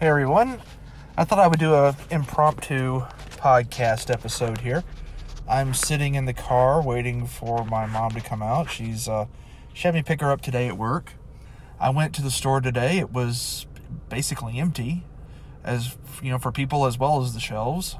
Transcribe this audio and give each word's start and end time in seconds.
Hey 0.00 0.08
everyone. 0.08 0.60
I 1.16 1.22
thought 1.22 1.38
I 1.38 1.46
would 1.46 1.60
do 1.60 1.72
a 1.72 1.96
impromptu 2.10 3.02
podcast 3.36 4.12
episode 4.12 4.62
here. 4.62 4.82
I'm 5.48 5.72
sitting 5.72 6.16
in 6.16 6.24
the 6.24 6.32
car 6.32 6.82
waiting 6.82 7.28
for 7.28 7.64
my 7.64 7.86
mom 7.86 8.10
to 8.10 8.20
come 8.20 8.42
out. 8.42 8.68
She's 8.68 9.08
uh 9.08 9.26
she 9.72 9.86
had 9.86 9.94
me 9.94 10.02
pick 10.02 10.20
her 10.20 10.32
up 10.32 10.40
today 10.40 10.66
at 10.66 10.76
work. 10.76 11.12
I 11.78 11.90
went 11.90 12.12
to 12.16 12.22
the 12.22 12.32
store 12.32 12.60
today. 12.60 12.98
It 12.98 13.12
was 13.12 13.66
basically 14.08 14.58
empty 14.58 15.04
as 15.62 15.96
you 16.20 16.30
know 16.30 16.38
for 16.38 16.50
people 16.50 16.86
as 16.86 16.98
well 16.98 17.22
as 17.22 17.32
the 17.32 17.40
shelves. 17.40 17.94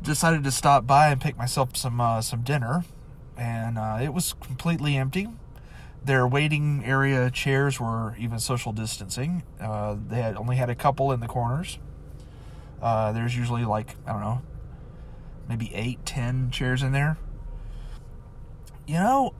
Decided 0.00 0.44
to 0.44 0.52
stop 0.52 0.86
by 0.86 1.08
and 1.08 1.20
pick 1.20 1.36
myself 1.36 1.76
some 1.76 2.00
uh, 2.00 2.22
some 2.22 2.42
dinner 2.42 2.84
and 3.36 3.78
uh, 3.78 3.98
it 4.00 4.14
was 4.14 4.34
completely 4.34 4.96
empty 4.96 5.26
their 6.06 6.26
waiting 6.26 6.84
area 6.84 7.30
chairs 7.30 7.80
were 7.80 8.14
even 8.16 8.38
social 8.38 8.72
distancing. 8.72 9.42
Uh, 9.60 9.96
they 10.08 10.22
had 10.22 10.36
only 10.36 10.56
had 10.56 10.70
a 10.70 10.74
couple 10.74 11.10
in 11.12 11.20
the 11.20 11.26
corners. 11.26 11.78
Uh, 12.80 13.12
there's 13.12 13.36
usually 13.36 13.64
like 13.64 13.96
I 14.06 14.12
don't 14.12 14.20
know, 14.20 14.42
maybe 15.48 15.74
eight, 15.74 16.06
ten 16.06 16.50
chairs 16.50 16.82
in 16.82 16.92
there. 16.92 17.18
You 18.86 18.94
know. 18.94 19.34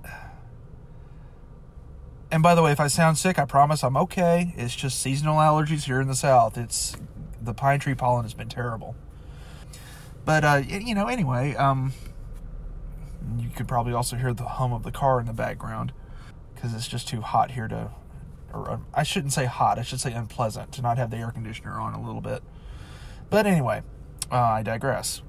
And 2.33 2.43
by 2.43 2.57
the 2.57 2.63
way, 2.63 2.73
if 2.73 2.81
I 2.81 2.89
sound 2.89 3.17
sick, 3.17 3.39
I 3.39 3.45
promise 3.45 3.85
I'm 3.85 3.97
okay. 3.97 4.53
It's 4.57 4.75
just 4.75 5.01
seasonal 5.01 5.37
allergies 5.37 5.85
here 5.85 6.01
in 6.01 6.09
the 6.09 6.17
south. 6.17 6.59
It's 6.59 6.97
the 7.41 7.55
pine 7.55 7.79
tree 7.79 7.95
pollen 7.95 8.25
has 8.25 8.35
been 8.35 8.49
terrible. 8.49 8.97
But 10.25 10.45
uh, 10.45 10.63
you 10.69 10.97
know, 10.97 11.07
anyway, 11.07 11.55
um, 11.55 11.93
you 13.39 13.51
could 13.51 13.69
probably 13.69 13.93
also 13.93 14.17
hear 14.17 14.35
the 14.35 14.45
hum 14.45 14.73
of 14.73 14.83
the 14.83 14.91
car 14.91 15.21
in 15.21 15.27
the 15.27 15.33
background 15.33 15.93
because 16.57 16.75
it's 16.75 16.89
just 16.89 17.07
too 17.07 17.21
hot 17.21 17.53
here 17.53 17.69
to, 17.69 17.91
or 18.53 18.71
um, 18.73 18.87
I 18.93 19.05
shouldn't 19.05 19.33
say 19.33 19.45
hot, 19.45 19.79
I 19.79 19.83
should 19.83 20.01
say 20.01 20.13
unpleasant 20.13 20.73
to 20.73 20.83
not 20.83 20.99
have 20.99 21.11
the 21.11 21.19
air 21.19 21.31
conditioner 21.31 21.79
on 21.79 21.95
a 21.95 22.05
little 22.05 22.21
bit. 22.21 22.43
But 23.31 23.47
anyway, 23.47 23.83
uh, 24.33 24.37
I 24.37 24.63
digress. 24.63 25.23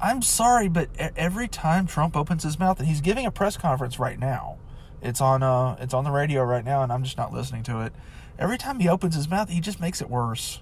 I'm 0.00 0.22
sorry, 0.22 0.68
but 0.68 0.88
every 1.16 1.48
time 1.48 1.86
Trump 1.86 2.16
opens 2.16 2.44
his 2.44 2.58
mouth, 2.58 2.78
and 2.78 2.88
he's 2.88 3.00
giving 3.00 3.26
a 3.26 3.30
press 3.30 3.56
conference 3.56 3.98
right 3.98 4.18
now, 4.18 4.58
it's 5.02 5.20
on 5.20 5.42
uh, 5.42 5.76
it's 5.80 5.94
on 5.94 6.04
the 6.04 6.10
radio 6.10 6.42
right 6.42 6.64
now, 6.64 6.82
and 6.82 6.92
I'm 6.92 7.02
just 7.04 7.16
not 7.16 7.32
listening 7.32 7.62
to 7.64 7.80
it. 7.80 7.92
Every 8.38 8.58
time 8.58 8.78
he 8.78 8.88
opens 8.88 9.14
his 9.14 9.28
mouth, 9.28 9.48
he 9.48 9.60
just 9.60 9.80
makes 9.80 10.00
it 10.00 10.08
worse. 10.08 10.60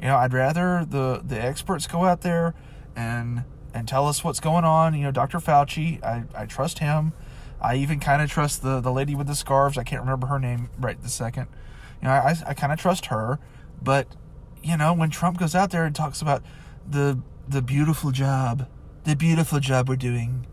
You 0.00 0.08
know, 0.08 0.16
I'd 0.16 0.32
rather 0.32 0.86
the 0.88 1.22
the 1.24 1.40
experts 1.40 1.86
go 1.86 2.04
out 2.04 2.22
there 2.22 2.54
and 2.94 3.44
and 3.74 3.86
tell 3.86 4.08
us 4.08 4.24
what's 4.24 4.40
going 4.40 4.64
on. 4.64 4.94
You 4.94 5.04
know, 5.04 5.10
Dr. 5.10 5.38
Fauci, 5.38 6.02
I, 6.02 6.24
I 6.34 6.46
trust 6.46 6.78
him. 6.78 7.12
I 7.60 7.76
even 7.76 8.00
kind 8.00 8.22
of 8.22 8.30
trust 8.30 8.62
the 8.62 8.80
the 8.80 8.92
lady 8.92 9.14
with 9.14 9.26
the 9.26 9.34
scarves. 9.34 9.78
I 9.78 9.84
can't 9.84 10.02
remember 10.02 10.26
her 10.26 10.38
name 10.38 10.70
right 10.78 11.00
this 11.00 11.14
second. 11.14 11.48
You 12.02 12.08
know, 12.08 12.14
I 12.14 12.34
I 12.46 12.54
kind 12.54 12.72
of 12.72 12.78
trust 12.78 13.06
her, 13.06 13.38
but 13.82 14.08
you 14.62 14.76
know, 14.76 14.92
when 14.92 15.10
Trump 15.10 15.38
goes 15.38 15.54
out 15.54 15.70
there 15.70 15.84
and 15.84 15.94
talks 15.94 16.20
about 16.20 16.42
the 16.88 17.18
the 17.48 17.62
beautiful 17.62 18.10
job, 18.10 18.68
the 19.04 19.16
beautiful 19.16 19.60
job 19.60 19.88
we're 19.88 19.96
doing, 19.96 20.46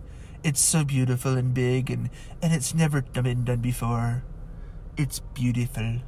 it's 0.43 0.61
so 0.61 0.83
beautiful 0.83 1.37
and 1.37 1.53
big, 1.53 1.89
and 1.89 2.09
and 2.41 2.53
it's 2.53 2.73
never 2.73 3.01
been 3.01 3.43
done 3.43 3.59
before. 3.59 4.23
It's 4.95 5.19
beautiful, 5.19 6.01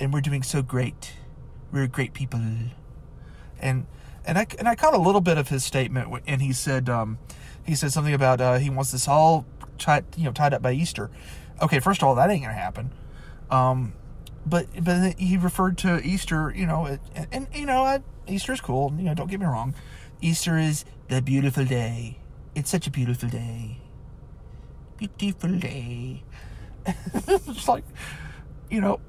and 0.00 0.12
we're 0.12 0.20
doing 0.20 0.42
so 0.42 0.62
great. 0.62 1.12
We're 1.70 1.86
great 1.86 2.14
people, 2.14 2.40
and 3.60 3.86
and 4.24 4.38
I 4.38 4.46
and 4.58 4.68
I 4.68 4.74
caught 4.74 4.94
a 4.94 4.98
little 4.98 5.20
bit 5.20 5.38
of 5.38 5.48
his 5.48 5.64
statement, 5.64 6.08
and 6.26 6.40
he 6.40 6.52
said 6.52 6.88
um, 6.88 7.18
he 7.64 7.74
said 7.74 7.92
something 7.92 8.14
about 8.14 8.40
uh, 8.40 8.58
he 8.58 8.70
wants 8.70 8.92
this 8.92 9.06
all 9.06 9.44
tied, 9.78 10.04
you 10.16 10.24
know, 10.24 10.32
tied 10.32 10.54
up 10.54 10.62
by 10.62 10.72
Easter. 10.72 11.10
Okay, 11.62 11.80
first 11.80 12.02
of 12.02 12.08
all, 12.08 12.14
that 12.16 12.30
ain't 12.30 12.42
gonna 12.42 12.54
happen. 12.54 12.92
Um, 13.50 13.94
but 14.44 14.66
but 14.82 15.18
he 15.18 15.36
referred 15.36 15.78
to 15.78 16.00
Easter, 16.00 16.52
you 16.54 16.66
know, 16.66 16.98
and, 17.14 17.26
and 17.32 17.48
you 17.54 17.66
know, 17.66 17.82
I, 17.82 18.00
Easter's 18.28 18.60
cool. 18.60 18.92
You 18.96 19.04
know, 19.04 19.14
don't 19.14 19.30
get 19.30 19.40
me 19.40 19.46
wrong. 19.46 19.74
Easter 20.20 20.58
is 20.58 20.84
the 21.08 21.20
beautiful 21.20 21.64
day. 21.64 22.18
It's 22.54 22.70
such 22.70 22.86
a 22.86 22.90
beautiful 22.90 23.28
day. 23.28 23.78
Beautiful 25.18 25.58
day. 25.58 26.24
it's 26.86 27.68
like, 27.68 27.84
you 28.70 28.80
know, 28.80 29.00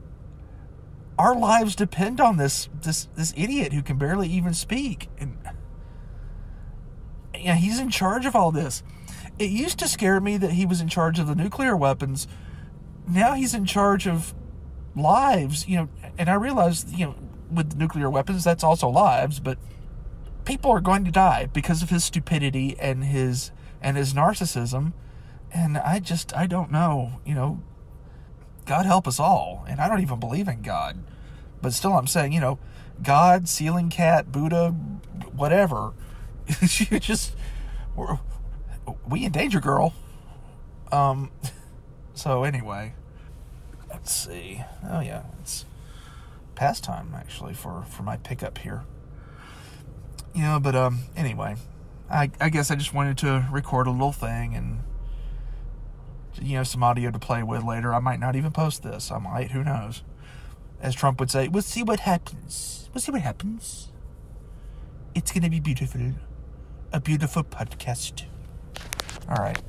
our 1.17 1.35
lives 1.35 1.75
depend 1.75 2.19
on 2.19 2.37
this 2.37 2.69
this 2.81 3.07
this 3.15 3.33
idiot 3.37 3.73
who 3.73 3.81
can 3.81 3.97
barely 3.97 4.27
even 4.29 4.53
speak, 4.53 5.09
and 5.19 5.37
yeah, 7.35 7.55
he's 7.55 7.79
in 7.79 7.89
charge 7.89 8.25
of 8.25 8.35
all 8.35 8.51
this 8.51 8.83
it 9.39 9.49
used 9.49 9.79
to 9.79 9.87
scare 9.87 10.19
me 10.19 10.37
that 10.37 10.51
he 10.51 10.65
was 10.65 10.81
in 10.81 10.87
charge 10.87 11.19
of 11.19 11.27
the 11.27 11.35
nuclear 11.35 11.75
weapons. 11.75 12.27
Now 13.07 13.33
he's 13.33 13.53
in 13.53 13.65
charge 13.65 14.07
of 14.07 14.33
lives, 14.95 15.67
you 15.67 15.77
know, 15.77 15.89
and 16.17 16.29
I 16.29 16.33
realize, 16.33 16.85
you 16.91 17.05
know, 17.05 17.15
with 17.51 17.75
nuclear 17.77 18.09
weapons, 18.09 18.43
that's 18.43 18.63
also 18.63 18.89
lives, 18.89 19.39
but 19.39 19.57
people 20.45 20.71
are 20.71 20.81
going 20.81 21.05
to 21.05 21.11
die 21.11 21.47
because 21.53 21.81
of 21.81 21.89
his 21.89 22.03
stupidity 22.03 22.75
and 22.79 23.03
his 23.03 23.51
and 23.81 23.95
his 23.95 24.13
narcissism. 24.13 24.93
And 25.53 25.77
I 25.77 25.99
just 25.99 26.35
I 26.35 26.47
don't 26.47 26.71
know, 26.71 27.21
you 27.25 27.35
know, 27.35 27.61
God 28.65 28.85
help 28.85 29.07
us 29.07 29.19
all. 29.19 29.65
And 29.67 29.79
I 29.79 29.87
don't 29.87 30.01
even 30.01 30.19
believe 30.19 30.47
in 30.47 30.61
God. 30.61 31.03
But 31.61 31.73
still 31.73 31.93
I'm 31.93 32.07
saying, 32.07 32.33
you 32.33 32.41
know, 32.41 32.59
God, 33.01 33.47
ceiling 33.47 33.89
cat, 33.89 34.31
Buddha, 34.31 34.71
whatever. 35.31 35.93
you 36.61 36.99
just 36.99 37.33
we 39.07 39.25
in 39.25 39.31
danger, 39.31 39.59
girl. 39.59 39.93
Um, 40.91 41.31
so 42.13 42.43
anyway, 42.43 42.93
let's 43.89 44.11
see. 44.11 44.63
Oh 44.89 44.99
yeah, 44.99 45.23
it's 45.41 45.65
past 46.55 46.83
time 46.83 47.13
actually 47.15 47.53
for 47.53 47.83
for 47.89 48.03
my 48.03 48.17
pickup 48.17 48.57
here. 48.57 48.83
You 50.33 50.43
know, 50.43 50.59
but 50.59 50.75
um, 50.75 51.01
anyway, 51.15 51.55
I 52.09 52.31
I 52.39 52.49
guess 52.49 52.71
I 52.71 52.75
just 52.75 52.93
wanted 52.93 53.17
to 53.19 53.47
record 53.51 53.87
a 53.87 53.91
little 53.91 54.11
thing 54.11 54.55
and 54.55 54.81
you 56.41 56.57
know 56.57 56.63
some 56.63 56.83
audio 56.83 57.11
to 57.11 57.19
play 57.19 57.43
with 57.43 57.63
later. 57.63 57.93
I 57.93 57.99
might 57.99 58.19
not 58.19 58.35
even 58.35 58.51
post 58.51 58.83
this. 58.83 59.11
I 59.11 59.19
might. 59.19 59.51
Who 59.51 59.63
knows? 59.63 60.03
As 60.79 60.93
Trump 60.93 61.19
would 61.19 61.31
say, 61.31 61.47
we'll 61.47 61.63
see 61.63 61.81
what 61.81 62.01
happens. 62.01 62.89
We'll 62.93 63.01
see 63.01 63.11
what 63.11 63.21
happens. 63.21 63.91
It's 65.15 65.31
gonna 65.31 65.49
be 65.49 65.59
beautiful. 65.59 66.13
A 66.93 67.01
beautiful 67.01 67.43
podcast. 67.43 68.25
All 69.29 69.37
right. 69.37 69.61